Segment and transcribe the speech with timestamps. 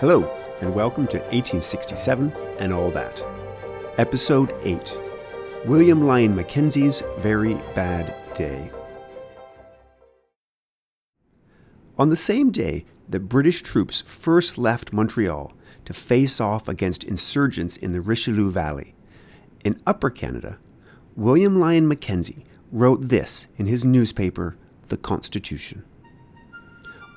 [0.00, 0.30] Hello,
[0.60, 3.20] and welcome to 1867 and All That.
[3.96, 4.96] Episode 8
[5.64, 8.70] William Lyon Mackenzie's Very Bad Day.
[11.98, 15.52] On the same day that British troops first left Montreal
[15.84, 18.94] to face off against insurgents in the Richelieu Valley,
[19.64, 20.58] in Upper Canada,
[21.16, 24.56] William Lyon Mackenzie wrote this in his newspaper,
[24.90, 25.82] The Constitution.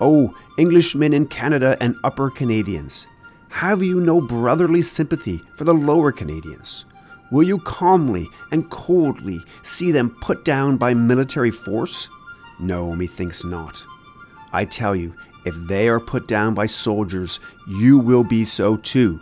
[0.03, 3.05] Oh, Englishmen in Canada and Upper Canadians,
[3.49, 6.85] have you no brotherly sympathy for the Lower Canadians?
[7.31, 12.09] Will you calmly and coldly see them put down by military force?
[12.59, 13.85] No, methinks not.
[14.51, 15.13] I tell you,
[15.45, 19.21] if they are put down by soldiers, you will be so too.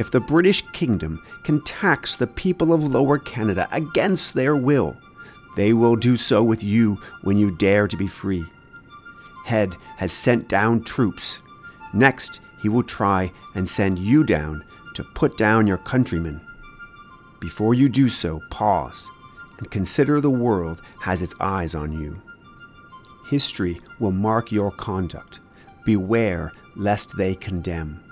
[0.00, 4.96] If the British kingdom can tax the people of Lower Canada against their will,
[5.54, 8.44] they will do so with you when you dare to be free.
[9.44, 11.38] Head has sent down troops.
[11.92, 16.40] Next, he will try and send you down to put down your countrymen.
[17.40, 19.10] Before you do so, pause
[19.58, 22.20] and consider the world has its eyes on you.
[23.28, 25.40] History will mark your conduct.
[25.84, 28.02] Beware lest they condemn.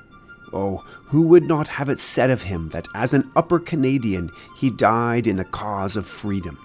[0.52, 4.70] Oh, who would not have it said of him that as an Upper Canadian he
[4.70, 6.58] died in the cause of freedom?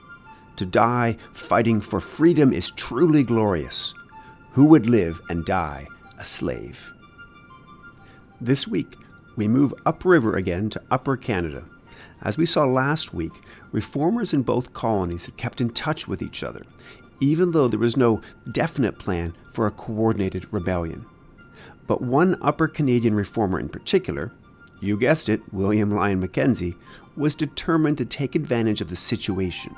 [0.57, 3.93] To die fighting for freedom is truly glorious.
[4.55, 5.85] Who would live and die
[6.17, 6.93] a slave?
[8.39, 8.95] This week,
[9.35, 11.65] we move upriver again to Upper Canada.
[12.21, 13.33] As we saw last week,
[13.73, 16.61] reformers in both colonies had kept in touch with each other,
[17.19, 21.05] even though there was no definite plan for a coordinated rebellion.
[21.85, 24.31] But one Upper Canadian reformer in particular,
[24.79, 26.77] you guessed it, William Lyon Mackenzie,
[27.17, 29.75] was determined to take advantage of the situation.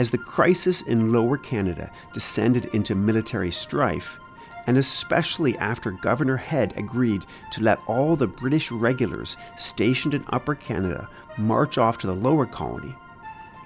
[0.00, 4.18] As the crisis in Lower Canada descended into military strife,
[4.66, 10.54] and especially after Governor Head agreed to let all the British regulars stationed in Upper
[10.54, 11.06] Canada
[11.36, 12.94] march off to the lower colony,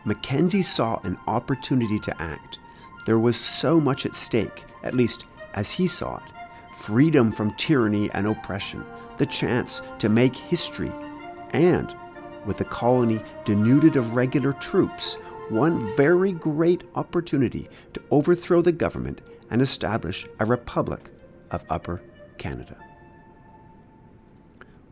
[0.05, 2.59] Mackenzie saw an opportunity to act.
[3.07, 6.33] There was so much at stake, at least as he saw it
[6.73, 8.85] freedom from tyranny and oppression,
[9.19, 10.91] the chance to make history,
[11.51, 11.95] and,
[12.45, 15.17] with the colony denuded of regular troops,
[15.55, 19.21] one very great opportunity to overthrow the government
[19.51, 21.11] and establish a republic
[21.51, 22.03] of Upper
[22.39, 22.77] Canada.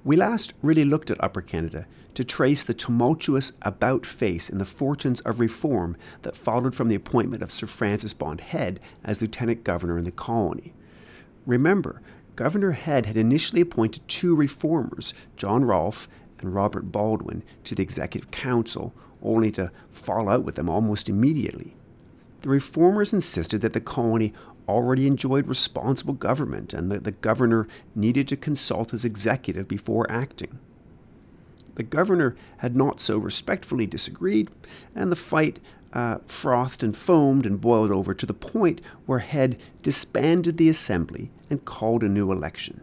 [0.05, 4.65] We last really looked at Upper Canada to trace the tumultuous about face in the
[4.65, 9.65] fortunes of reform that followed from the appointment of Sir Francis Bond Head as Lieutenant
[9.65, 10.75] Governor in the colony.
[11.47, 12.03] Remember,
[12.37, 16.09] Governor Head had initially appointed two reformers, John Rolph
[16.41, 18.93] and Robert Baldwin, to the Executive Council,
[19.23, 21.75] only to fall out with them almost immediately.
[22.43, 24.33] The reformers insisted that the colony
[24.69, 30.59] already enjoyed responsible government and that the governor needed to consult his executive before acting.
[31.75, 34.51] The governor had not so respectfully disagreed,
[34.95, 35.59] and the fight
[35.93, 41.31] uh, frothed and foamed and boiled over to the point where Head disbanded the assembly
[41.51, 42.81] and called a new election.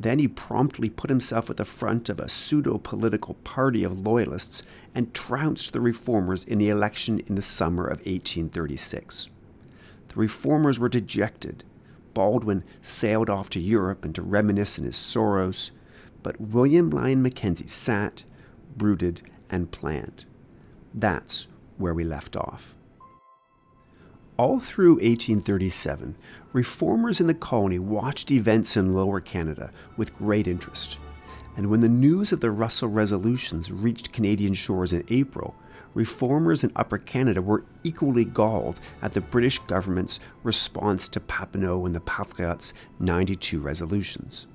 [0.00, 4.62] Then he promptly put himself at the front of a pseudo political party of loyalists
[4.94, 9.28] and trounced the reformers in the election in the summer of 1836.
[10.08, 11.64] The reformers were dejected.
[12.14, 15.70] Baldwin sailed off to Europe and to reminisce in his sorrows,
[16.22, 18.24] but William Lyon Mackenzie sat,
[18.78, 20.24] brooded, and planned.
[20.94, 21.46] That's
[21.76, 22.74] where we left off.
[24.40, 26.16] All through 1837,
[26.54, 30.96] reformers in the colony watched events in Lower Canada with great interest.
[31.58, 35.54] And when the news of the Russell resolutions reached Canadian shores in April,
[35.92, 41.94] reformers in Upper Canada were equally galled at the British government's response to Papineau and
[41.94, 44.46] the Patriots' 92 resolutions.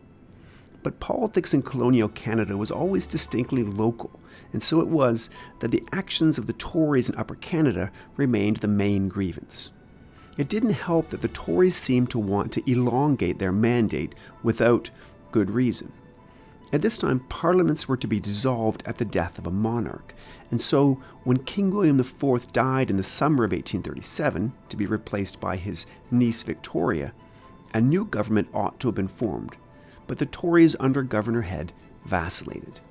[0.82, 4.20] But politics in colonial Canada was always distinctly local,
[4.52, 5.30] and so it was
[5.60, 9.72] that the actions of the Tories in Upper Canada remained the main grievance.
[10.38, 14.90] It didn't help that the Tories seemed to want to elongate their mandate without
[15.32, 15.92] good reason.
[16.74, 20.14] At this time, parliaments were to be dissolved at the death of a monarch,
[20.52, 25.40] and so when King William IV died in the summer of 1837, to be replaced
[25.40, 27.14] by his niece Victoria,
[27.74, 29.56] a new government ought to have been formed,
[30.08, 31.72] but the Tories under Governor Head
[32.06, 32.82] vacillated.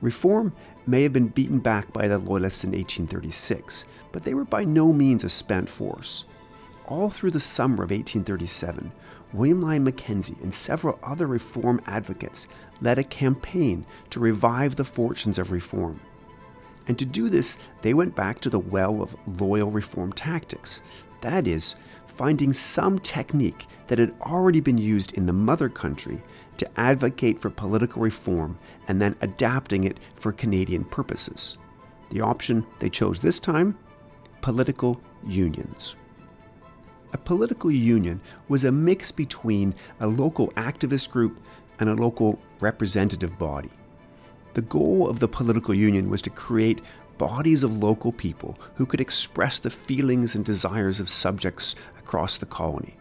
[0.00, 0.54] Reform
[0.86, 4.92] may have been beaten back by the Loyalists in 1836, but they were by no
[4.92, 6.24] means a spent force.
[6.86, 8.92] All through the summer of 1837,
[9.32, 12.48] William Lyon Mackenzie and several other reform advocates
[12.80, 16.00] led a campaign to revive the fortunes of reform.
[16.88, 20.82] And to do this, they went back to the well of loyal reform tactics.
[21.20, 21.76] That is,
[22.10, 26.22] finding some technique that had already been used in the mother country
[26.58, 28.58] to advocate for political reform
[28.88, 31.58] and then adapting it for Canadian purposes.
[32.10, 33.78] The option they chose this time
[34.42, 35.96] political unions.
[37.12, 41.40] A political union was a mix between a local activist group
[41.78, 43.70] and a local representative body.
[44.54, 46.82] The goal of the political union was to create
[47.18, 51.74] bodies of local people who could express the feelings and desires of subjects
[52.10, 52.96] across the colony.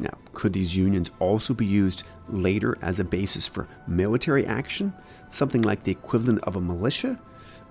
[0.00, 4.92] Now, could these unions also be used later as a basis for military action,
[5.28, 7.20] something like the equivalent of a militia?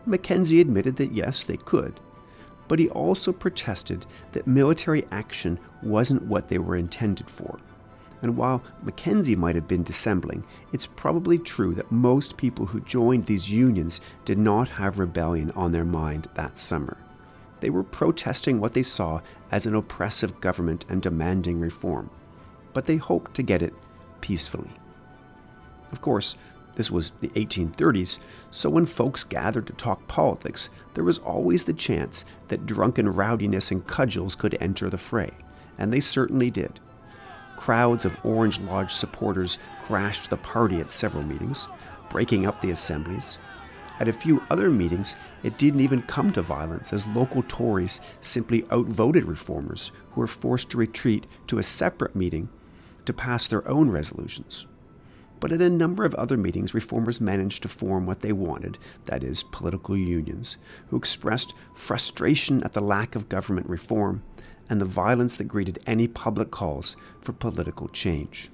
[0.05, 1.99] Mackenzie admitted that yes, they could.
[2.69, 7.59] But he also protested that military action wasn't what they were intended for.
[8.21, 13.25] And while Mackenzie might have been dissembling, it's probably true that most people who joined
[13.25, 16.97] these unions did not have rebellion on their mind that summer.
[17.61, 19.21] They were protesting what they saw
[19.51, 22.09] as an oppressive government and demanding reform,
[22.73, 23.73] but they hoped to get it
[24.19, 24.71] peacefully.
[25.91, 26.35] Of course,
[26.75, 28.19] this was the 1830s,
[28.49, 33.71] so when folks gathered to talk politics, there was always the chance that drunken rowdiness
[33.71, 35.31] and cudgels could enter the fray,
[35.77, 36.79] and they certainly did.
[37.57, 41.67] Crowds of Orange Lodge supporters crashed the party at several meetings,
[42.09, 43.37] breaking up the assemblies.
[44.01, 48.65] At a few other meetings, it didn't even come to violence as local Tories simply
[48.71, 52.49] outvoted reformers who were forced to retreat to a separate meeting
[53.05, 54.65] to pass their own resolutions.
[55.39, 59.23] But at a number of other meetings, reformers managed to form what they wanted that
[59.23, 60.57] is, political unions,
[60.87, 64.23] who expressed frustration at the lack of government reform
[64.67, 68.49] and the violence that greeted any public calls for political change.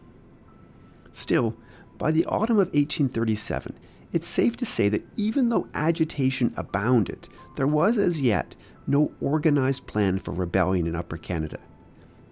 [1.14, 1.56] Still,
[1.98, 3.78] by the autumn of 1837,
[4.14, 8.56] it's safe to say that even though agitation abounded, there was as yet
[8.86, 11.60] no organized plan for rebellion in Upper Canada.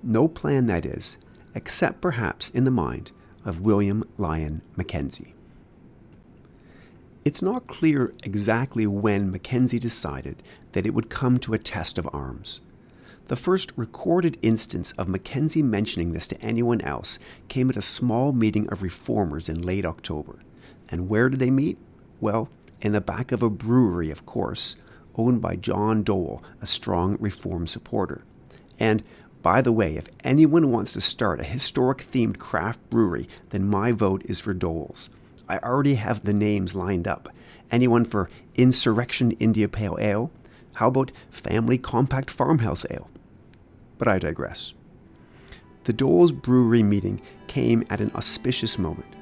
[0.02, 1.18] No plan, that is,
[1.54, 3.12] except perhaps in the mind
[3.44, 5.34] of William Lyon Mackenzie.
[7.26, 10.44] It's not clear exactly when Mackenzie decided
[10.74, 12.62] that it would come to a test of arms.
[13.28, 17.18] The first recorded instance of Mackenzie mentioning this to anyone else
[17.48, 20.38] came at a small meeting of reformers in late October.
[20.90, 21.78] And where did they meet?
[22.22, 22.50] Well,
[22.82, 24.76] in the back of a brewery, of course,
[25.16, 28.24] owned by John Doel, a strong reform supporter.
[28.80, 29.04] And
[29.42, 33.92] by the way, if anyone wants to start a historic themed craft brewery, then my
[33.92, 35.10] vote is for Doel's.
[35.48, 37.30] I already have the names lined up.
[37.72, 40.32] Anyone for Insurrection India Pale Ale?
[40.74, 43.10] How about Family Compact Farmhouse Ale?
[43.98, 44.74] But I digress.
[45.86, 49.15] The Doel's Brewery meeting came at an auspicious moment.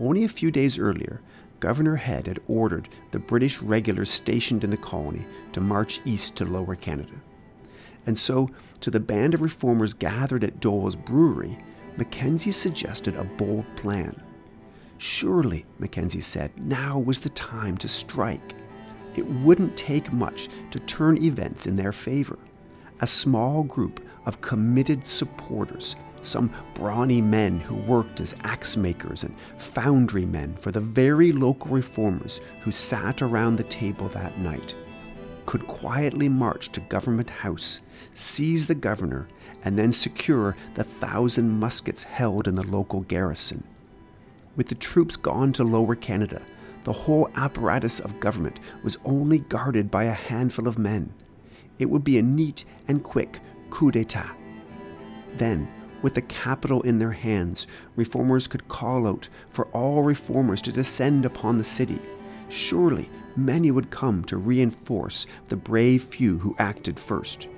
[0.00, 1.20] Only a few days earlier,
[1.60, 6.46] Governor Head had ordered the British regulars stationed in the colony to march east to
[6.46, 7.12] Lower Canada.
[8.06, 8.48] And so,
[8.80, 11.58] to the band of reformers gathered at Doel's Brewery,
[11.98, 14.20] Mackenzie suggested a bold plan.
[14.96, 18.54] Surely, Mackenzie said, now was the time to strike.
[19.16, 22.38] It wouldn't take much to turn events in their favor
[23.02, 29.34] a small group of committed supporters, some brawny men who worked as axe makers and
[29.56, 34.74] foundry men for the very local reformers who sat around the table that night,
[35.46, 37.80] could quietly march to Government House,
[38.12, 39.26] seize the governor,
[39.64, 43.64] and then secure the thousand muskets held in the local garrison.
[44.56, 46.42] With the troops gone to Lower Canada,
[46.84, 51.12] the whole apparatus of government was only guarded by a handful of men
[51.80, 54.36] it would be a neat and quick coup d'etat.
[55.36, 55.66] Then,
[56.02, 57.66] with the capital in their hands,
[57.96, 62.00] reformers could call out for all reformers to descend upon the city.
[62.48, 67.48] Surely many would come to reinforce the brave few who acted first.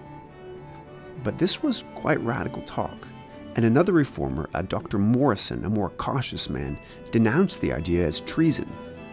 [1.23, 3.07] But this was quite radical talk,
[3.55, 4.99] and another reformer, a Dr.
[4.99, 6.79] Morrison, a more cautious man,
[7.11, 8.71] denounced the idea as treason.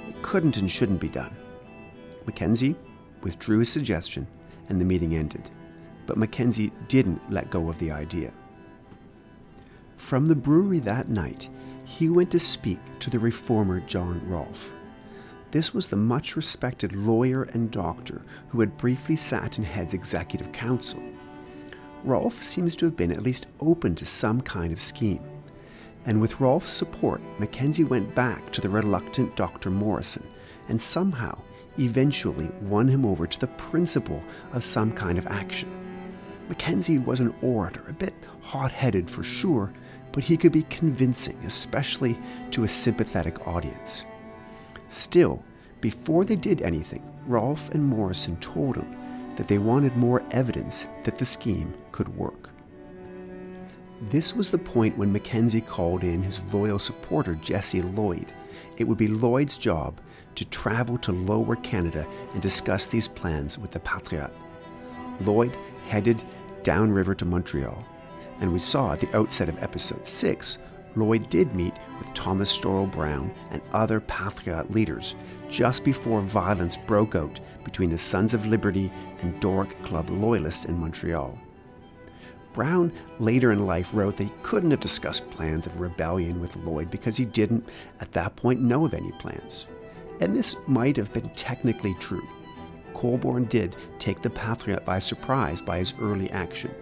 [0.08, 1.36] It couldn't and shouldn't be done.
[2.26, 2.76] Mackenzie
[3.22, 4.28] withdrew his suggestion
[4.70, 5.50] and the meeting ended.
[6.06, 8.32] But Mackenzie didn't let go of the idea.
[10.00, 11.50] From the brewery that night,
[11.86, 14.72] he went to speak to the reformer John Rolph.
[15.52, 20.52] This was the much respected lawyer and doctor who had briefly sat in Head's executive
[20.52, 21.04] council.
[22.04, 25.24] Rolph seems to have been at least open to some kind of scheme.
[26.06, 29.70] And with Rolph's support, Mackenzie went back to the reluctant Dr.
[29.70, 30.26] Morrison
[30.70, 31.38] and somehow
[31.78, 35.70] eventually won him over to the principle of some kind of action.
[36.48, 39.72] Mackenzie was an orator, a bit hot headed for sure,
[40.12, 42.18] but he could be convincing, especially
[42.52, 44.06] to a sympathetic audience.
[44.88, 45.44] Still,
[45.82, 48.96] before they did anything, Rolph and Morrison told him
[49.36, 52.50] that they wanted more evidence that the scheme could work.
[54.10, 58.34] This was the point when Mackenzie called in his loyal supporter, Jesse Lloyd.
[58.78, 60.00] It would be Lloyd's job
[60.36, 64.34] to travel to Lower Canada and discuss these plans with the Patriotes.
[65.22, 66.24] Lloyd headed
[66.64, 67.86] downriver to Montreal,
[68.42, 70.58] and we saw at the outset of episode 6
[70.96, 75.16] Lloyd did meet with Thomas Storrow Brown and other Patriot leaders
[75.50, 78.92] just before violence broke out between the Sons of Liberty
[79.22, 81.38] and Doric Club loyalists in Montreal.
[82.54, 86.90] Brown later in life wrote that he couldn't have discussed plans of rebellion with Lloyd
[86.90, 87.68] because he didn't,
[88.02, 89.68] at that point, know of any plans.
[90.20, 92.28] And this might have been technically true.
[92.94, 96.74] Colborne did take the Patriot by surprise by his early action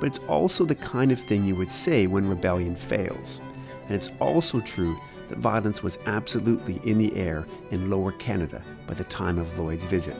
[0.00, 3.40] but it's also the kind of thing you would say when rebellion fails.
[3.86, 8.94] And it's also true that violence was absolutely in the air in Lower Canada by
[8.94, 10.16] the time of Lloyd's visit,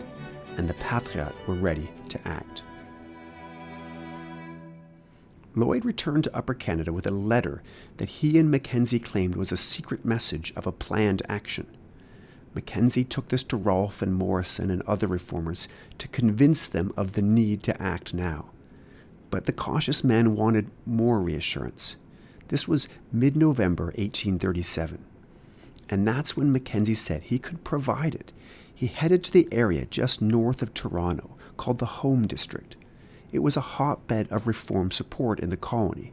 [0.56, 2.62] and the Patriots were ready to act.
[5.56, 7.62] Lloyd returned to Upper Canada with a letter
[7.96, 11.66] that he and Mackenzie claimed was a secret message of a planned action.
[12.54, 15.68] Mackenzie took this to Rolph and Morrison and other reformers
[15.98, 18.46] to convince them of the need to act now.
[19.30, 21.96] But the cautious man wanted more reassurance.
[22.48, 25.04] This was mid November 1837.
[25.88, 28.32] And that's when Mackenzie said he could provide it.
[28.74, 32.76] He headed to the area just north of Toronto called the Home District.
[33.32, 36.12] It was a hotbed of reform support in the colony.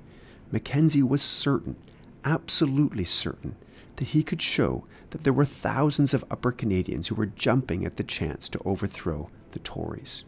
[0.52, 1.76] Mackenzie was certain,
[2.24, 3.56] absolutely certain,
[3.96, 7.98] that he could show that there were thousands of Upper Canadians who were jumping at
[7.98, 10.26] the chance to overthrow the Tories.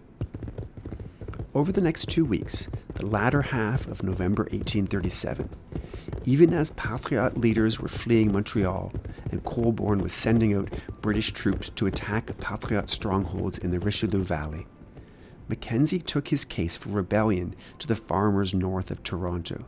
[1.56, 5.50] Over the next two weeks, the latter half of November 1837,
[6.24, 8.94] even as Patriot leaders were fleeing Montreal
[9.32, 10.70] and Colborne was sending out
[11.02, 14.68] British troops to attack Patriot strongholds in the Richelieu Valley,
[15.48, 19.66] Mackenzie took his case for rebellion to the farmers north of Toronto.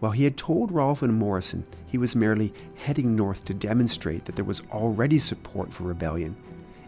[0.00, 4.34] While he had told Rolph and Morrison he was merely heading north to demonstrate that
[4.34, 6.36] there was already support for rebellion,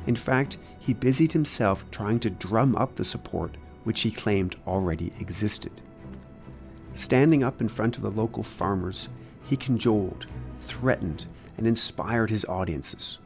[0.09, 5.13] in fact, he busied himself trying to drum up the support which he claimed already
[5.19, 5.73] existed.
[6.93, 9.09] Standing up in front of the local farmers,
[9.45, 10.27] he cajoled,
[10.59, 13.19] threatened, and inspired his audiences.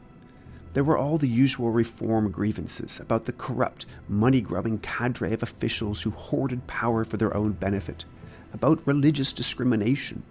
[0.73, 6.01] There were all the usual reform grievances about the corrupt, money grubbing cadre of officials
[6.01, 8.05] who hoarded power for their own benefit,
[8.53, 10.23] about religious discrimination,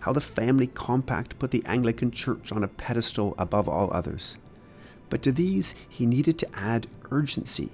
[0.00, 4.36] how the family compact put the Anglican Church on a pedestal above all others.
[5.10, 7.70] But to these he needed to add urgency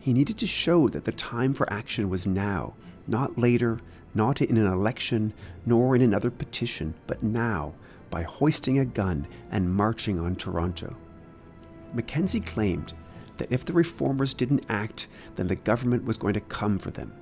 [0.00, 2.74] he needed to show that the time for action was now,
[3.06, 3.80] not later,
[4.14, 5.32] not in an election,
[5.66, 7.74] nor in another petition, but now,
[8.10, 10.96] by hoisting a gun and marching on Toronto.
[11.92, 12.92] Mackenzie claimed
[13.36, 17.12] that if the reformers didn't act, then the government was going to come for them.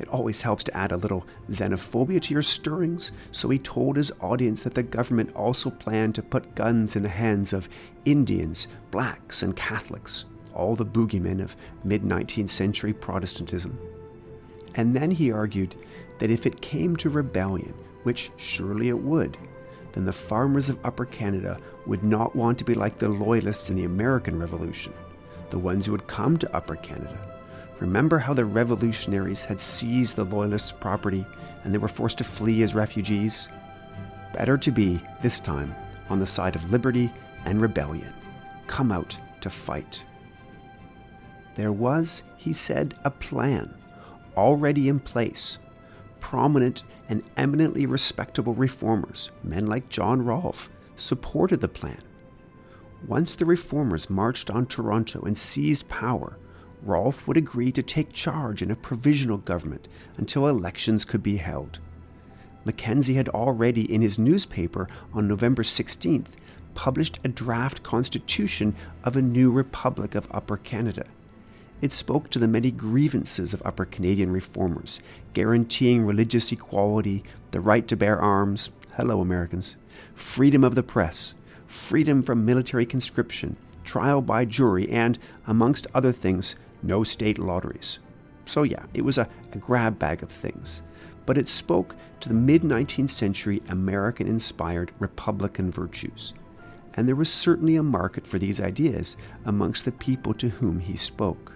[0.00, 4.12] It always helps to add a little xenophobia to your stirrings, so he told his
[4.20, 7.68] audience that the government also planned to put guns in the hands of
[8.04, 10.24] Indians, blacks, and Catholics
[10.54, 13.78] all the boogeymen of mid 19th century Protestantism.
[14.74, 15.74] And then he argued
[16.18, 19.36] that if it came to rebellion, which surely it would,
[19.92, 23.76] then the farmers of Upper Canada would not want to be like the Loyalists in
[23.76, 24.92] the American Revolution,
[25.50, 27.30] the ones who had come to Upper Canada.
[27.80, 31.24] Remember how the revolutionaries had seized the Loyalists' property
[31.62, 33.48] and they were forced to flee as refugees?
[34.32, 35.74] Better to be, this time,
[36.08, 37.12] on the side of liberty
[37.44, 38.12] and rebellion.
[38.66, 40.04] Come out to fight.
[41.54, 43.74] There was, he said, a plan
[44.36, 45.58] already in place.
[46.20, 52.02] Prominent and eminently respectable reformers, men like John Rolph, supported the plan.
[53.06, 56.38] Once the reformers marched on Toronto and seized power,
[56.82, 61.78] Rolph would agree to take charge in a provisional government until elections could be held.
[62.64, 66.30] Mackenzie had already, in his newspaper on November 16th,
[66.74, 71.04] published a draft constitution of a new Republic of Upper Canada.
[71.80, 75.00] It spoke to the many grievances of Upper Canadian reformers,
[75.34, 79.76] guaranteeing religious equality, the right to bear arms, hello Americans,
[80.14, 81.34] freedom of the press,
[81.66, 87.98] freedom from military conscription, trial by jury, and, amongst other things, no state lotteries.
[88.46, 90.82] So, yeah, it was a, a grab bag of things.
[91.26, 96.34] But it spoke to the mid 19th century American inspired Republican virtues.
[96.94, 100.96] And there was certainly a market for these ideas amongst the people to whom he
[100.96, 101.54] spoke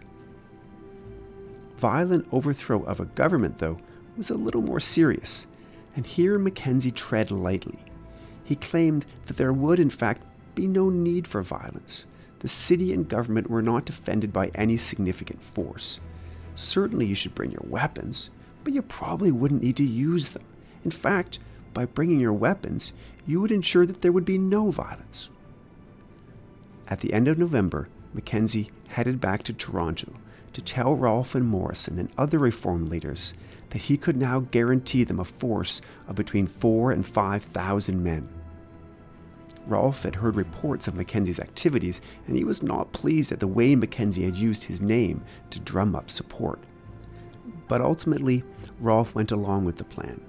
[1.78, 3.78] violent overthrow of a government, though,
[4.16, 5.46] was a little more serious,
[5.94, 7.78] and here Mackenzie tread lightly.
[8.44, 10.22] He claimed that there would, in fact,
[10.54, 12.06] be no need for violence.
[12.40, 16.00] The city and government were not defended by any significant force.
[16.54, 18.30] Certainly, you should bring your weapons,
[18.64, 20.44] but you probably wouldn't need to use them.
[20.84, 21.38] In fact,
[21.74, 22.92] by bringing your weapons,
[23.26, 25.30] you would ensure that there would be no violence.
[26.88, 30.14] At the end of November, Mackenzie headed back to Toronto
[30.58, 33.32] to tell Rolph and Morrison and other reform leaders
[33.70, 38.28] that he could now guarantee them a force of between four and five thousand men.
[39.68, 43.76] Rolph had heard reports of Mackenzie's activities, and he was not pleased at the way
[43.76, 46.58] Mackenzie had used his name to drum up support.
[47.68, 48.42] But ultimately,
[48.80, 50.20] Rolph went along with the plan.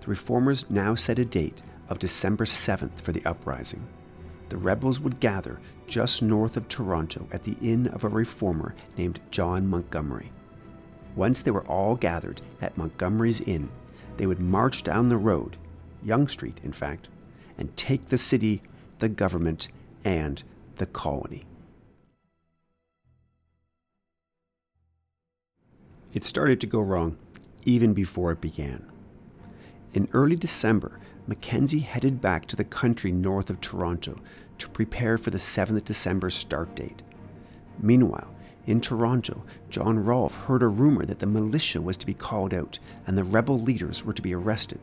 [0.00, 3.88] The reformers now set a date of December 7th for the uprising.
[4.52, 9.18] The rebels would gather just north of Toronto at the inn of a reformer named
[9.30, 10.30] John Montgomery.
[11.16, 13.70] Once they were all gathered at Montgomery's Inn,
[14.18, 15.56] they would march down the road,
[16.02, 17.08] Yonge Street, in fact,
[17.56, 18.60] and take the city,
[18.98, 19.68] the government,
[20.04, 20.42] and
[20.76, 21.44] the colony.
[26.12, 27.16] It started to go wrong
[27.64, 28.84] even before it began.
[29.94, 34.18] In early December, Mackenzie headed back to the country north of Toronto
[34.58, 37.02] to prepare for the 7th December start date.
[37.78, 38.28] Meanwhile,
[38.66, 42.78] in Toronto, John Rolph heard a rumor that the militia was to be called out
[43.06, 44.80] and the rebel leaders were to be arrested.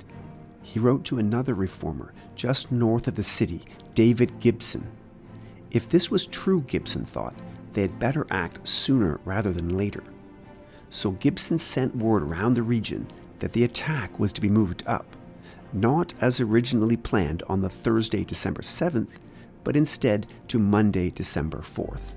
[0.61, 3.61] He wrote to another reformer just north of the city,
[3.93, 4.87] David Gibson.
[5.71, 7.35] If this was true, Gibson thought,
[7.73, 10.03] they had better act sooner rather than later.
[10.89, 13.07] So Gibson sent word around the region
[13.39, 15.05] that the attack was to be moved up,
[15.73, 19.09] not as originally planned on the Thursday, December 7th,
[19.63, 22.15] but instead to Monday, December 4th.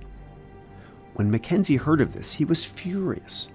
[1.14, 3.48] When Mackenzie heard of this, he was furious.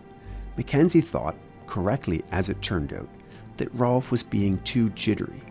[0.55, 1.35] Mackenzie thought,
[1.65, 3.09] correctly as it turned out,
[3.57, 5.41] that Rolph was being too jittery.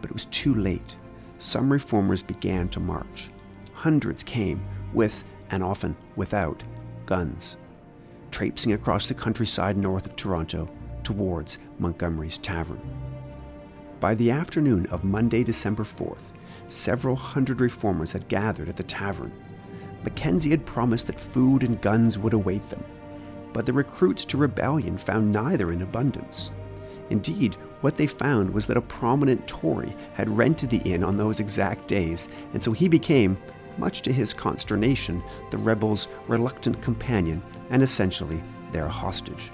[0.00, 0.96] But it was too late.
[1.38, 3.30] Some reformers began to march.
[3.72, 6.62] Hundreds came with, and often without,
[7.06, 7.56] guns,
[8.30, 10.68] traipsing across the countryside north of Toronto
[11.04, 12.80] towards Montgomery's Tavern.
[14.04, 16.24] By the afternoon of Monday, December 4th,
[16.66, 19.32] several hundred reformers had gathered at the tavern
[20.02, 22.84] Mackenzie had promised that food and guns would await them,
[23.54, 26.50] but the recruits to rebellion found neither in abundance.
[27.08, 31.40] Indeed, what they found was that a prominent Tory had rented the inn on those
[31.40, 33.38] exact days, and so he became,
[33.78, 39.50] much to his consternation, the rebels' reluctant companion and essentially their hostage.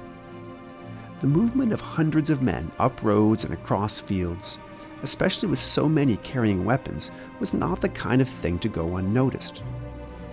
[1.21, 4.59] The movement of hundreds of men up roads and across fields,
[5.03, 9.63] especially with so many carrying weapons, was not the kind of thing to go unnoticed.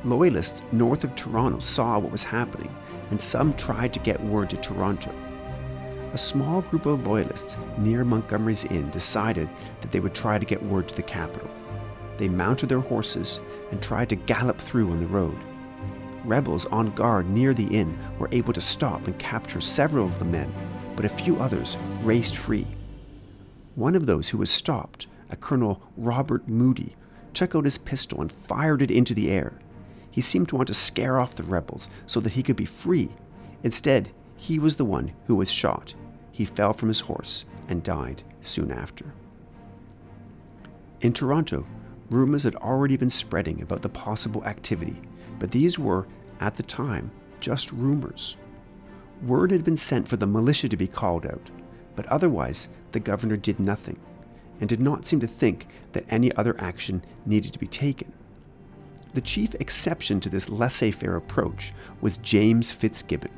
[0.06, 2.74] Loyalists north of Toronto saw what was happening,
[3.10, 5.14] and some tried to get word to Toronto.
[6.14, 9.50] A small group of Loyalists near Montgomery's Inn decided
[9.82, 11.50] that they would try to get word to the capital.
[12.16, 15.38] They mounted their horses and tried to gallop through on the road.
[16.24, 20.26] Rebels on guard near the inn were able to stop and capture several of the
[20.26, 20.54] men,
[20.98, 22.68] but a few others raced free.
[23.76, 26.96] One of those who was stopped, a Colonel Robert Moodie,
[27.34, 29.54] took out his pistol and fired it into the air.
[30.10, 33.10] He seemed to want to scare off the rebels so that he could be free.
[33.64, 35.94] Instead, he was the one who was shot.
[36.32, 39.06] He fell from his horse and died soon after.
[41.02, 41.68] In Toronto,
[42.10, 45.00] rumors had already been spreading about the possible activity,
[45.38, 46.08] but these were,
[46.40, 48.36] at the time, just rumors.
[49.22, 51.50] Word had been sent for the militia to be called out,
[51.96, 54.00] but otherwise the governor did nothing
[54.60, 58.12] and did not seem to think that any other action needed to be taken.
[59.14, 63.32] The chief exception to this laissez faire approach was James Fitzgibbon.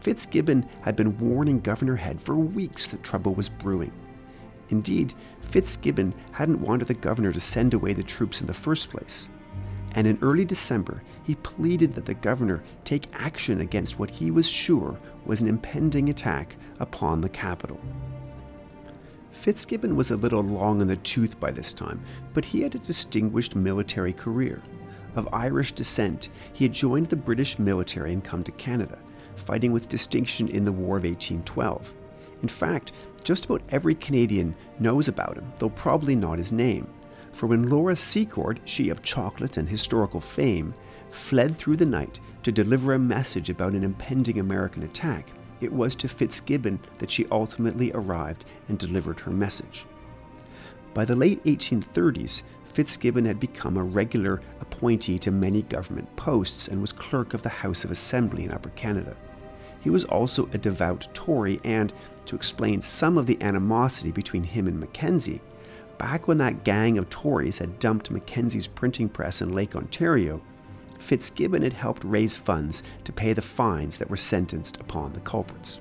[0.00, 3.92] Fitzgibbon had been warning Governor Head for weeks that trouble was brewing.
[4.70, 5.14] Indeed,
[5.50, 9.28] Fitzgibbon hadn't wanted the governor to send away the troops in the first place.
[9.94, 14.48] And in early December, he pleaded that the governor take action against what he was
[14.48, 17.78] sure was an impending attack upon the capital.
[19.32, 22.00] Fitzgibbon was a little long in the tooth by this time,
[22.32, 24.62] but he had a distinguished military career.
[25.14, 28.98] Of Irish descent, he had joined the British military and come to Canada,
[29.36, 31.92] fighting with distinction in the War of 1812.
[32.42, 32.92] In fact,
[33.24, 36.88] just about every Canadian knows about him, though probably not his name.
[37.32, 40.74] For when Laura Secord, she of chocolate and historical fame,
[41.10, 45.94] fled through the night to deliver a message about an impending American attack, it was
[45.96, 49.86] to Fitzgibbon that she ultimately arrived and delivered her message.
[50.94, 52.42] By the late 1830s,
[52.72, 57.48] Fitzgibbon had become a regular appointee to many government posts and was clerk of the
[57.48, 59.16] House of Assembly in Upper Canada.
[59.80, 61.92] He was also a devout Tory, and
[62.26, 65.40] to explain some of the animosity between him and Mackenzie,
[66.02, 70.42] back when that gang of Tories had dumped Mackenzie's printing press in Lake Ontario,
[70.98, 75.80] Fitzgibbon had helped raise funds to pay the fines that were sentenced upon the culprits.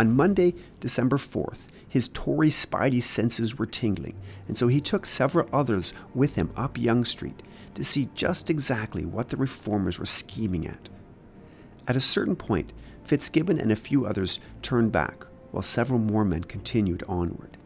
[0.00, 5.48] On Monday, December 4th, his Tory spidey senses were tingling, and so he took several
[5.52, 7.40] others with him up Yonge Street
[7.74, 10.88] to see just exactly what the reformers were scheming at.
[11.86, 12.72] At a certain point,
[13.04, 17.58] Fitzgibbon and a few others turned back, while several more men continued onward.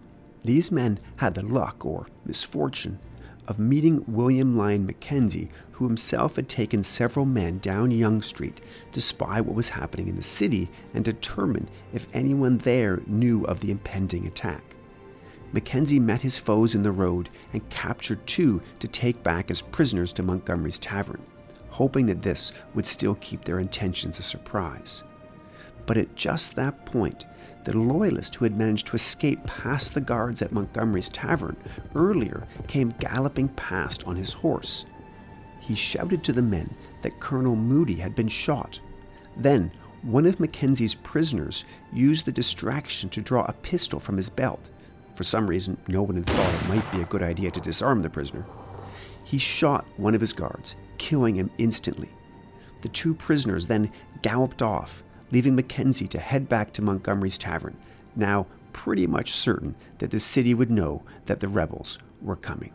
[0.46, 3.00] These men had the luck, or misfortune,
[3.48, 8.60] of meeting William Lyon Mackenzie, who himself had taken several men down Yonge Street
[8.92, 13.58] to spy what was happening in the city and determine if anyone there knew of
[13.58, 14.76] the impending attack.
[15.50, 20.12] Mackenzie met his foes in the road and captured two to take back as prisoners
[20.12, 21.22] to Montgomery's tavern,
[21.70, 25.02] hoping that this would still keep their intentions a surprise.
[25.86, 27.24] But at just that point,
[27.64, 31.56] the loyalist who had managed to escape past the guards at Montgomery's tavern
[31.94, 34.84] earlier came galloping past on his horse.
[35.60, 36.72] He shouted to the men
[37.02, 38.80] that Colonel Moodie had been shot.
[39.36, 39.72] Then,
[40.02, 44.70] one of Mackenzie's prisoners used the distraction to draw a pistol from his belt.
[45.16, 48.02] For some reason, no one had thought it might be a good idea to disarm
[48.02, 48.44] the prisoner.
[49.24, 52.10] He shot one of his guards, killing him instantly.
[52.82, 53.90] The two prisoners then
[54.22, 57.76] galloped off, leaving Mackenzie to head back to Montgomery's tavern,
[58.14, 62.72] now pretty much certain that the city would know that the rebels were coming.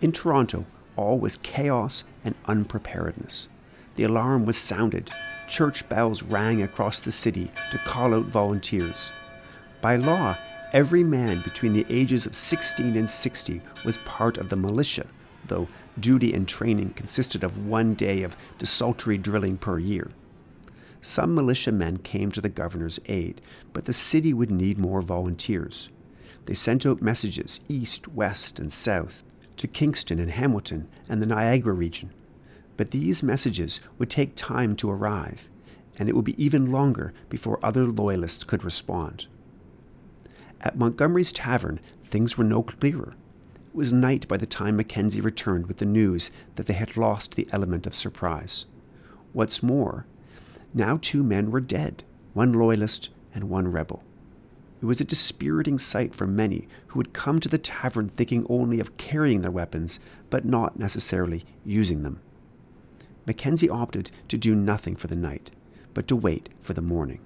[0.00, 3.48] In Toronto, all was chaos and unpreparedness.
[3.96, 5.10] The alarm was sounded.
[5.48, 9.10] Church bells rang across the city to call out volunteers.
[9.80, 10.36] By law,
[10.72, 15.06] every man between the ages of 16 and 60 was part of the militia,
[15.46, 20.10] though duty and training consisted of one day of desultory drilling per year.
[21.00, 23.40] Some militiamen came to the governor's aid,
[23.72, 25.90] but the city would need more volunteers.
[26.46, 29.22] They sent out messages east, west, and south
[29.56, 32.10] to Kingston and Hamilton and the Niagara region.
[32.76, 35.48] But these messages would take time to arrive,
[35.98, 39.26] and it would be even longer before other loyalists could respond.
[40.60, 43.14] At Montgomery's Tavern, things were no clearer.
[43.74, 47.34] It was night by the time Mackenzie returned with the news that they had lost
[47.34, 48.66] the element of surprise.
[49.32, 50.06] What's more,
[50.72, 54.04] now two men were dead one loyalist and one rebel.
[54.80, 58.78] It was a dispiriting sight for many who had come to the tavern thinking only
[58.78, 59.98] of carrying their weapons,
[60.30, 62.20] but not necessarily using them.
[63.26, 65.50] Mackenzie opted to do nothing for the night,
[65.94, 67.18] but to wait for the morning.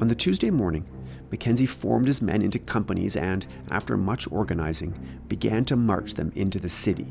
[0.00, 0.84] On the Tuesday morning,
[1.32, 4.94] Mackenzie formed his men into companies and, after much organizing,
[5.28, 7.06] began to march them into the city.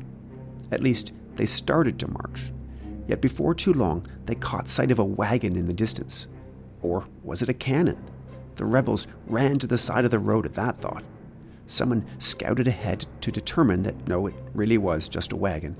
[0.70, 2.52] At least, they started to march.
[3.08, 6.28] Yet before too long, they caught sight of a wagon in the distance.
[6.82, 8.02] Or was it a cannon?
[8.54, 11.02] The rebels ran to the side of the road at that thought.
[11.66, 15.76] Someone scouted ahead to determine that no, it really was just a wagon,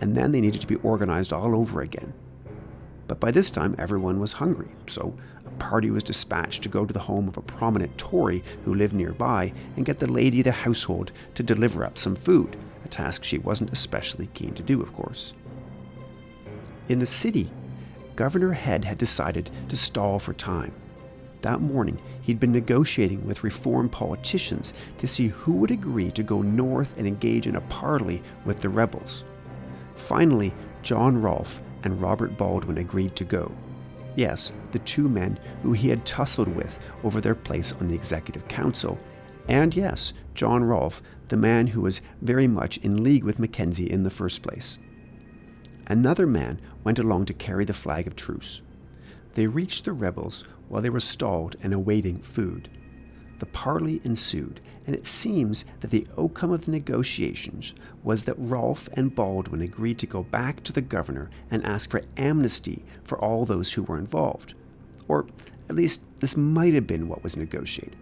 [0.00, 2.12] and then they needed to be organized all over again.
[3.08, 5.16] But by this time, everyone was hungry, so
[5.60, 9.52] party was dispatched to go to the home of a prominent Tory who lived nearby
[9.76, 13.38] and get the lady of the household to deliver up some food, a task she
[13.38, 15.34] wasn't especially keen to do, of course.
[16.88, 17.52] In the city,
[18.16, 20.72] Governor Head had decided to stall for time.
[21.42, 26.42] That morning, he'd been negotiating with reform politicians to see who would agree to go
[26.42, 29.24] north and engage in a parley with the rebels.
[29.94, 33.52] Finally, John Rolph and Robert Baldwin agreed to go.
[34.16, 38.46] Yes, the two men who he had tussled with over their place on the Executive
[38.48, 38.98] Council.
[39.48, 44.02] And yes, John Rolph, the man who was very much in league with Mackenzie in
[44.02, 44.78] the first place.
[45.86, 48.62] Another man went along to carry the flag of truce.
[49.34, 52.68] They reached the rebels while they were stalled and awaiting food.
[53.40, 57.74] The parley ensued, and it seems that the outcome of the negotiations
[58.04, 62.02] was that Rolph and Baldwin agreed to go back to the governor and ask for
[62.18, 64.52] amnesty for all those who were involved.
[65.08, 65.26] Or
[65.70, 67.96] at least this might have been what was negotiated.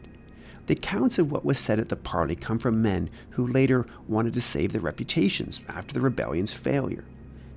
[0.67, 4.35] The accounts of what was said at the parley come from men who later wanted
[4.35, 7.05] to save their reputations after the rebellion's failure.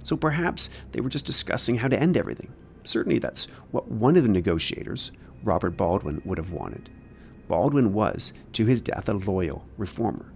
[0.04, 2.54] So perhaps they were just discussing how to end everything.
[2.84, 5.12] Certainly, that's what one of the negotiators,
[5.44, 6.92] Robert Baldwin, would have wanted.
[7.52, 10.32] Baldwin was, to his death, a loyal reformer.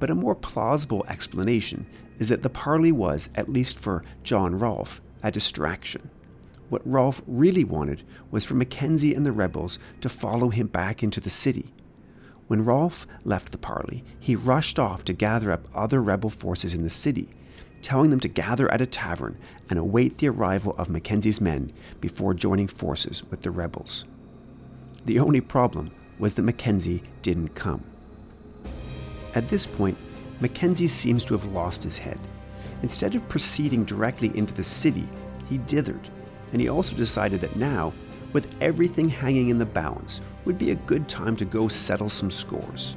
[0.00, 1.86] But a more plausible explanation
[2.18, 6.10] is that the parley was, at least for John Rolph, a distraction.
[6.70, 11.20] What Rolph really wanted was for Mackenzie and the rebels to follow him back into
[11.20, 11.72] the city.
[12.48, 16.82] When Rolph left the parley, he rushed off to gather up other rebel forces in
[16.82, 17.28] the city,
[17.80, 19.38] telling them to gather at a tavern
[19.70, 24.04] and await the arrival of Mackenzie's men before joining forces with the rebels.
[25.04, 27.82] The only problem was that Mackenzie didn't come.
[29.34, 29.98] At this point,
[30.40, 32.18] Mackenzie seems to have lost his head.
[32.82, 35.08] Instead of proceeding directly into the city,
[35.48, 36.08] he dithered,
[36.52, 37.92] and he also decided that now,
[38.32, 42.30] with everything hanging in the balance, would be a good time to go settle some
[42.30, 42.96] scores.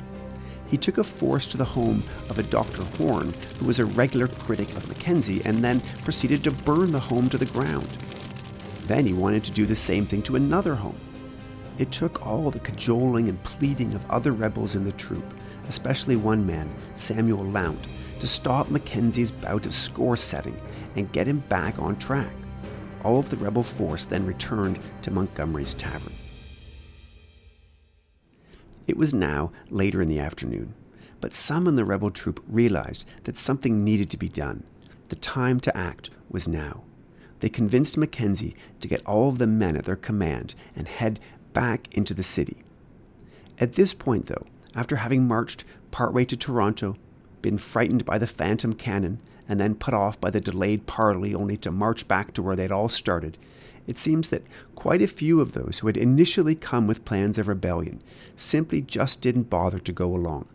[0.67, 2.83] He took a force to the home of a Dr.
[2.83, 7.29] Horne, who was a regular critic of Mackenzie, and then proceeded to burn the home
[7.29, 7.87] to the ground.
[8.83, 10.99] Then he wanted to do the same thing to another home.
[11.77, 15.33] It took all the cajoling and pleading of other rebels in the troop,
[15.67, 17.87] especially one man, Samuel Lount,
[18.19, 20.59] to stop Mackenzie's bout of score setting
[20.95, 22.33] and get him back on track.
[23.03, 26.13] All of the rebel force then returned to Montgomery's tavern.
[28.87, 30.73] It was now later in the afternoon,
[31.21, 34.63] but some in the rebel troop realized that something needed to be done.
[35.09, 36.81] The time to act was now.
[37.39, 41.19] They convinced Mackenzie to get all of the men at their command and head
[41.57, 42.57] back into the city.
[43.57, 46.97] At this point, though, after having marched partway to Toronto,
[47.41, 51.57] been frightened by the phantom cannon, and then put off by the delayed parley only
[51.57, 53.39] to march back to where they'd all started,
[53.87, 57.47] it seems that quite a few of those who had initially come with plans of
[57.47, 58.03] rebellion
[58.35, 60.45] simply just didn't bother to go along.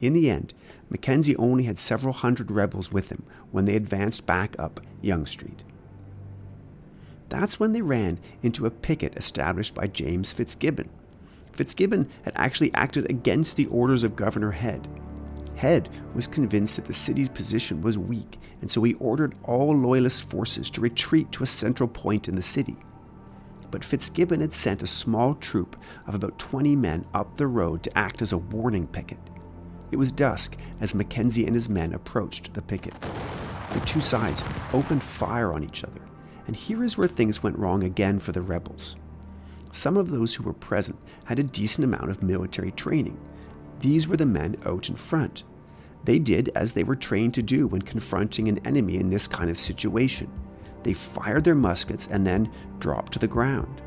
[0.00, 0.52] In the end,
[0.90, 5.62] Mackenzie only had several hundred rebels with him when they advanced back up Yonge Street.
[7.34, 10.88] That's when they ran into a picket established by James Fitzgibbon.
[11.50, 14.86] Fitzgibbon had actually acted against the orders of Governor Head.
[15.56, 20.30] Head was convinced that the city's position was weak, and so he ordered all Loyalist
[20.30, 22.76] forces to retreat to a central point in the city.
[23.72, 27.98] But Fitzgibbon had sent a small troop of about 20 men up the road to
[27.98, 29.18] act as a warning picket.
[29.90, 32.94] It was dusk as Mackenzie and his men approached the picket.
[33.72, 36.00] The two sides opened fire on each other,
[36.46, 38.96] and here is where things went wrong again for the rebels.
[39.70, 43.18] Some of those who were present had a decent amount of military training.
[43.80, 45.42] These were the men out in front.
[46.04, 49.50] They did as they were trained to do when confronting an enemy in this kind
[49.50, 50.30] of situation.
[50.82, 53.80] They fired their muskets and then dropped to the ground.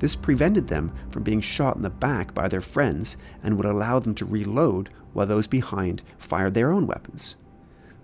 [0.00, 4.00] This prevented them from being shot in the back by their friends and would allow
[4.00, 7.36] them to reload while those behind fired their own weapons.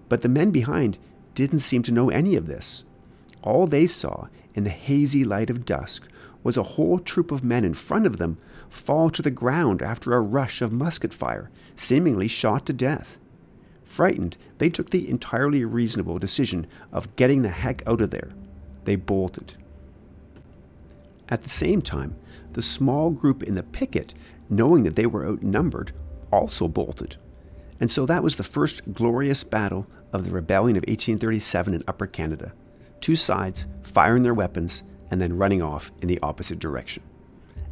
[0.09, 0.99] But the men behind
[1.35, 2.85] didn't seem to know any of this.
[3.49, 6.07] All they saw in the hazy light of dusk
[6.43, 8.37] was a whole troop of men in front of them
[8.69, 13.19] fall to the ground after a rush of musket fire, seemingly shot to death.
[13.85, 18.33] Frightened, they took the entirely reasonable decision of getting the heck out of there.
[18.85, 19.55] They bolted.
[21.31, 22.17] At the same time,
[22.53, 24.13] the small group in the picket,
[24.51, 25.93] knowing that they were outnumbered,
[26.31, 27.17] also bolted.
[27.81, 32.07] And so that was the first glorious battle of the rebellion of 1837 in Upper
[32.07, 32.53] Canada.
[33.01, 37.03] Two sides firing their weapons and then running off in the opposite direction.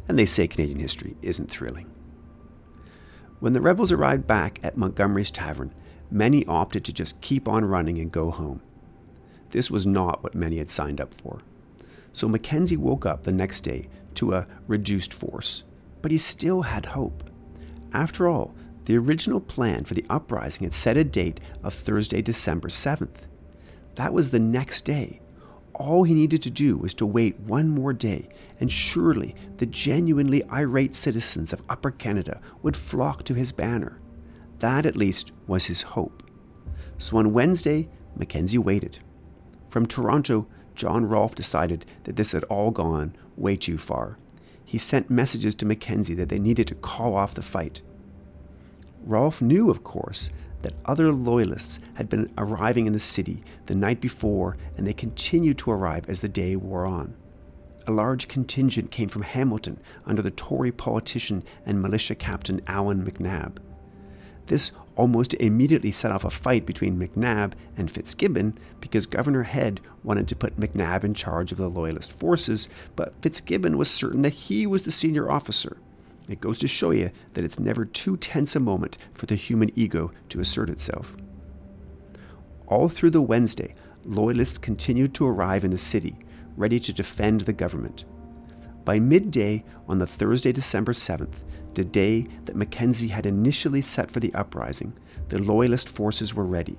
[0.07, 1.89] And they say Canadian history isn't thrilling.
[3.39, 5.73] When the rebels arrived back at Montgomery's Tavern,
[6.09, 8.61] many opted to just keep on running and go home.
[9.51, 11.41] This was not what many had signed up for.
[12.13, 15.63] So Mackenzie woke up the next day to a reduced force,
[16.01, 17.29] but he still had hope.
[17.93, 22.69] After all, the original plan for the uprising had set a date of Thursday, December
[22.69, 23.27] 7th.
[23.97, 25.21] That was the next day,
[25.77, 28.29] all he needed to do was to wait one more day,
[28.59, 33.99] and surely the genuinely irate citizens of Upper Canada would flock to his banner.
[34.57, 36.23] That, at least, was his hope.
[36.97, 38.97] So on Wednesday, Mackenzie waited.
[39.69, 44.17] From Toronto, John Rolph decided that this had all gone way too far.
[44.65, 47.81] He sent messages to Mackenzie that they needed to call off the fight.
[49.03, 50.31] Rolph knew, of course,
[50.67, 55.57] that other loyalists had been arriving in the city the night before, and they continued
[55.57, 57.15] to arrive as the day wore on.
[57.87, 63.59] A large contingent came from Hamilton under the Tory politician and militia captain Allan MacNab.
[64.47, 70.27] This almost immediately set off a fight between MacNab and Fitzgibbon because Governor Head wanted
[70.27, 74.67] to put MacNab in charge of the Loyalist forces, but Fitzgibbon was certain that he
[74.67, 75.77] was the senior officer.
[76.27, 79.71] It goes to show you that it's never too tense a moment for the human
[79.75, 81.15] ego to assert itself.
[82.67, 86.17] All through the Wednesday, Loyalists continued to arrive in the city,
[86.55, 88.05] ready to defend the government.
[88.83, 91.35] By midday on the Thursday, December 7th,
[91.73, 94.93] the day that Mackenzie had initially set for the uprising,
[95.29, 96.77] the Loyalist forces were ready.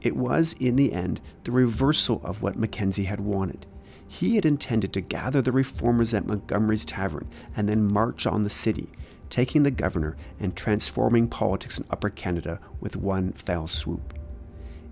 [0.00, 3.66] It was, in the end, the reversal of what Mackenzie had wanted
[4.08, 8.50] he had intended to gather the reformers at Montgomery's Tavern and then march on the
[8.50, 8.90] city,
[9.30, 14.14] taking the governor and transforming politics in Upper Canada with one fell swoop.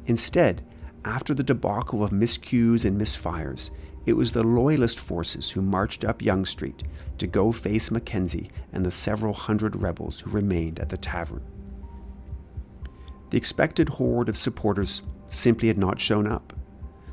[0.06, 0.62] Instead,
[1.04, 3.70] after the debacle of miscues and misfires,
[4.04, 6.82] it was the Loyalist forces who marched up Yonge Street
[7.18, 11.42] to go face Mackenzie and the several hundred rebels who remained at the tavern.
[13.30, 16.52] The expected horde of supporters simply had not shown up.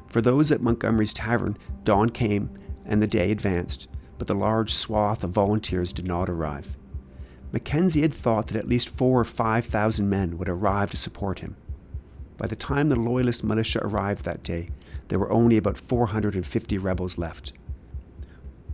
[0.09, 2.49] For those at Montgomery's tavern, dawn came
[2.85, 6.75] and the day advanced, but the large swath of volunteers did not arrive.
[7.51, 11.39] Mackenzie had thought that at least four or five thousand men would arrive to support
[11.39, 11.55] him.
[12.37, 14.69] By the time the Loyalist militia arrived that day,
[15.09, 17.53] there were only about 450 rebels left.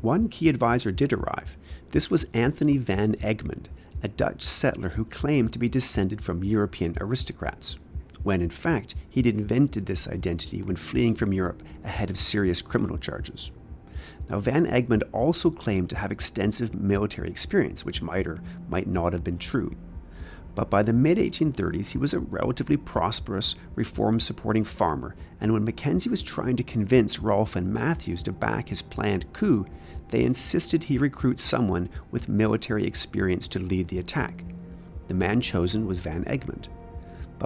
[0.01, 1.57] One key advisor did arrive.
[1.91, 3.67] This was Anthony van Egmond,
[4.03, 7.79] a Dutch settler who claimed to be descended from European aristocrats,
[8.25, 12.97] when in fact he'd invented this identity when fleeing from Europe ahead of serious criminal
[12.97, 13.51] charges.
[14.27, 19.13] Now, Van Egmond also claimed to have extensive military experience, which might or might not
[19.13, 19.75] have been true.
[20.55, 25.63] But by the mid 1830s, he was a relatively prosperous, reform supporting farmer, and when
[25.63, 29.67] Mackenzie was trying to convince Rolph and Matthews to back his planned coup,
[30.09, 34.43] they insisted he recruit someone with military experience to lead the attack.
[35.09, 36.69] The man chosen was Van Egmond.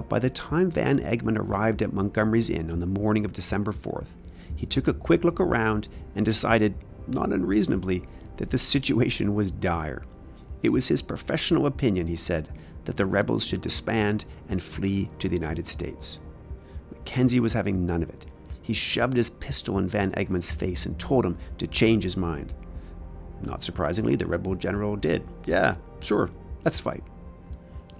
[0.00, 3.70] But by the time Van Egmond arrived at Montgomery's Inn on the morning of December
[3.70, 4.16] 4th,
[4.56, 6.74] he took a quick look around and decided,
[7.06, 8.04] not unreasonably,
[8.38, 10.06] that the situation was dire.
[10.62, 12.48] It was his professional opinion, he said,
[12.86, 16.18] that the rebels should disband and flee to the United States.
[16.90, 18.24] Mackenzie was having none of it.
[18.62, 22.54] He shoved his pistol in Van Egmond's face and told him to change his mind.
[23.42, 25.28] Not surprisingly, the rebel general did.
[25.44, 26.30] Yeah, sure,
[26.64, 27.04] let's fight.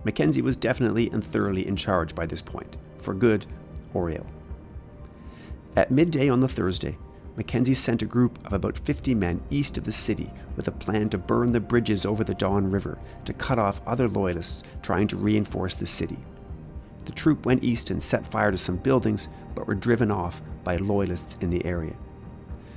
[0.04, 3.46] Mackenzie was definitely and thoroughly in charge by this point, for good
[3.92, 4.26] or ill.
[5.76, 6.96] At midday on the Thursday,
[7.36, 11.08] Mackenzie sent a group of about 50 men east of the city with a plan
[11.10, 15.16] to burn the bridges over the Don River to cut off other loyalists trying to
[15.16, 16.18] reinforce the city.
[17.04, 20.76] The troop went east and set fire to some buildings, but were driven off by
[20.76, 21.94] loyalists in the area.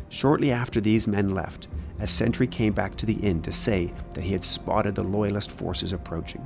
[0.10, 1.68] Shortly after these men left,
[2.00, 5.52] a sentry came back to the inn to say that he had spotted the loyalist
[5.52, 6.46] forces approaching.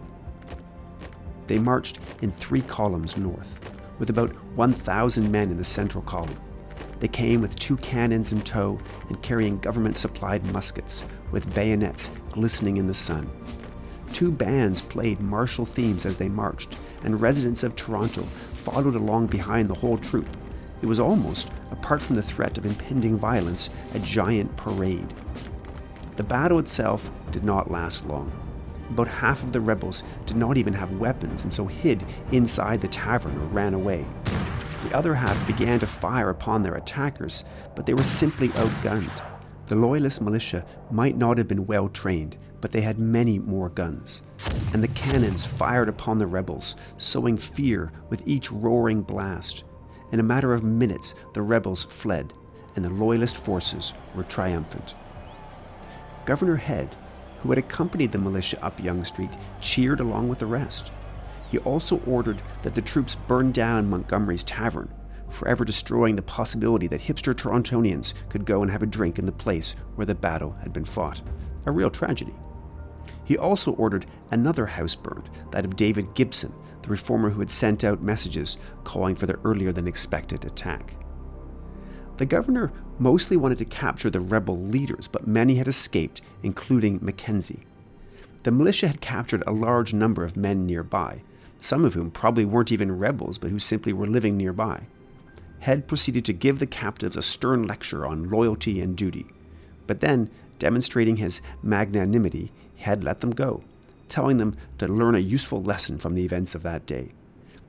[1.47, 3.59] They marched in three columns north,
[3.99, 6.37] with about 1,000 men in the central column.
[6.99, 12.77] They came with two cannons in tow and carrying government supplied muskets, with bayonets glistening
[12.77, 13.29] in the sun.
[14.13, 19.69] Two bands played martial themes as they marched, and residents of Toronto followed along behind
[19.69, 20.27] the whole troop.
[20.81, 25.13] It was almost, apart from the threat of impending violence, a giant parade.
[26.15, 28.31] The battle itself did not last long.
[28.89, 32.87] About half of the rebels did not even have weapons and so hid inside the
[32.87, 34.05] tavern or ran away.
[34.83, 37.43] The other half began to fire upon their attackers,
[37.75, 39.11] but they were simply outgunned.
[39.67, 44.21] The Loyalist militia might not have been well trained, but they had many more guns.
[44.73, 49.63] And the cannons fired upon the rebels, sowing fear with each roaring blast.
[50.11, 52.33] In a matter of minutes, the rebels fled,
[52.75, 54.95] and the Loyalist forces were triumphant.
[56.25, 56.95] Governor Head
[57.39, 60.91] who had accompanied the militia up Yonge Street, cheered along with the rest.
[61.49, 64.93] He also ordered that the troops burn down Montgomery's tavern,
[65.29, 69.31] forever destroying the possibility that hipster Torontonians could go and have a drink in the
[69.31, 71.21] place where the battle had been fought.
[71.65, 72.33] A real tragedy.
[73.23, 77.83] He also ordered another house burned, that of David Gibson, the reformer who had sent
[77.83, 80.95] out messages calling for the earlier than expected attack.
[82.17, 87.65] The governor mostly wanted to capture the rebel leaders, but many had escaped, including Mackenzie.
[88.43, 91.21] The militia had captured a large number of men nearby,
[91.59, 94.81] some of whom probably weren't even rebels, but who simply were living nearby.
[95.59, 99.27] Head proceeded to give the captives a stern lecture on loyalty and duty.
[99.85, 103.63] But then, demonstrating his magnanimity, Head let them go,
[104.07, 107.11] telling them to learn a useful lesson from the events of that day.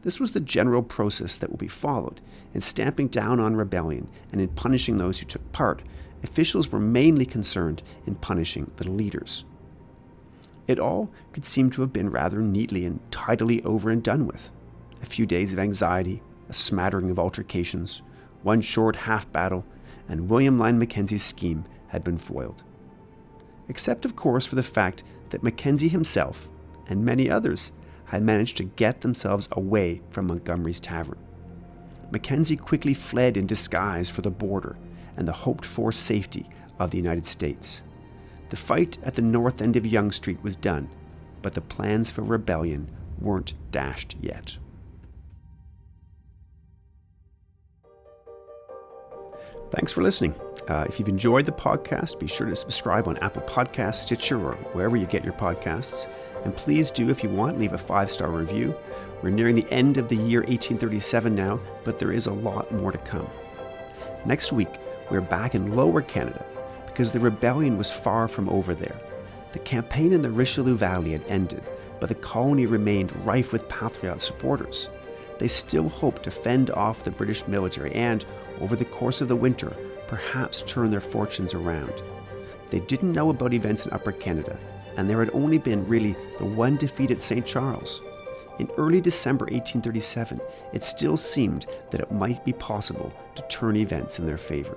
[0.09, 2.23] This was the general process that will be followed.
[2.55, 5.83] In stamping down on rebellion and in punishing those who took part,
[6.23, 9.45] officials were mainly concerned in punishing the leaders.
[10.67, 14.51] It all could seem to have been rather neatly and tidily over and done with.
[15.03, 18.01] A few days of anxiety, a smattering of altercations,
[18.43, 19.67] one short half battle,
[20.09, 22.63] and William Lyon Mackenzie's scheme had been foiled.
[23.69, 26.49] Except, of course, for the fact that Mackenzie himself,
[26.87, 27.73] and many others,
[28.09, 31.19] had managed to get themselves away from Montgomery's tavern.
[32.11, 34.77] Mackenzie quickly fled in disguise for the border
[35.17, 36.49] and the hoped for safety
[36.79, 37.83] of the United States.
[38.51, 40.89] The fight at the north end of Yonge Street was done,
[41.43, 42.91] but the plans for rebellion
[43.21, 44.59] weren't dashed yet.
[49.71, 50.35] Thanks for listening.
[50.67, 54.55] Uh, if you've enjoyed the podcast, be sure to subscribe on Apple Podcasts, Stitcher, or
[54.73, 56.07] wherever you get your podcasts.
[56.45, 58.77] And please do, if you want, leave a five star review.
[59.23, 62.93] We're nearing the end of the year 1837 now, but there is a lot more
[62.93, 63.29] to come.
[64.25, 64.69] Next week,
[65.11, 66.45] we're back in Lower Canada
[66.87, 69.01] because the rebellion was far from over there.
[69.53, 71.63] The campaign in the Richelieu Valley had ended,
[72.01, 74.89] but the colony remained rife with Patriot supporters.
[75.39, 78.25] they still hoped to fend off the British military and,
[78.61, 79.73] over the course of the winter,
[80.09, 82.03] perhaps turn their fortunes around.
[82.71, 84.59] They didn't know about events in Upper Canada,
[84.99, 87.47] and there had only been really the one defeat at St.
[87.47, 88.03] Charles.
[88.59, 90.41] In early December 1837,
[90.73, 94.77] it still seemed that it might be possible to turn events in their favor.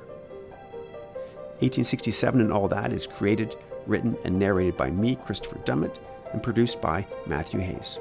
[1.59, 3.55] 1867 and All That is created,
[3.87, 5.97] written, and narrated by me, Christopher Dummitt,
[6.33, 7.99] and produced by Matthew Hayes.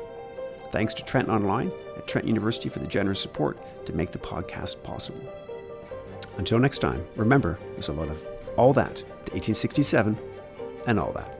[0.72, 4.82] Thanks to Trent Online at Trent University for the generous support to make the podcast
[4.82, 5.22] possible.
[6.36, 8.22] Until next time, remember, there's a lot of
[8.58, 10.18] all that to 1867
[10.86, 11.39] and all that.